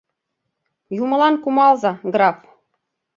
“Юмылан 1.03 1.35
кумалза, 1.43 1.91
граф! 2.13 2.37